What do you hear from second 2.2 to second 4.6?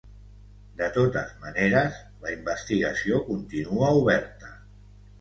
la investigació continua oberta.